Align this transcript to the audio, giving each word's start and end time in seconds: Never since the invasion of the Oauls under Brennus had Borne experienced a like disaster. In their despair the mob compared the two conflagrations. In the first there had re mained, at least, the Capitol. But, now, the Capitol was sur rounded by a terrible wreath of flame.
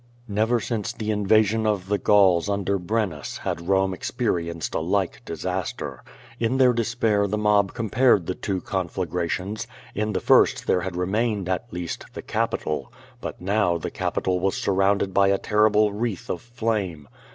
Never 0.27 0.59
since 0.59 0.93
the 0.93 1.11
invasion 1.11 1.67
of 1.67 1.87
the 1.87 1.99
Oauls 1.99 2.49
under 2.51 2.79
Brennus 2.79 3.37
had 3.37 3.63
Borne 3.67 3.93
experienced 3.93 4.73
a 4.73 4.79
like 4.79 5.23
disaster. 5.25 6.03
In 6.39 6.57
their 6.57 6.73
despair 6.73 7.27
the 7.27 7.37
mob 7.37 7.75
compared 7.75 8.25
the 8.25 8.33
two 8.33 8.61
conflagrations. 8.61 9.67
In 9.93 10.13
the 10.13 10.19
first 10.19 10.65
there 10.65 10.81
had 10.81 10.95
re 10.95 11.05
mained, 11.05 11.47
at 11.49 11.71
least, 11.71 12.07
the 12.13 12.23
Capitol. 12.23 12.91
But, 13.19 13.39
now, 13.41 13.77
the 13.77 13.91
Capitol 13.91 14.39
was 14.39 14.57
sur 14.57 14.73
rounded 14.73 15.13
by 15.13 15.27
a 15.27 15.37
terrible 15.37 15.93
wreath 15.93 16.31
of 16.31 16.41
flame. 16.41 17.07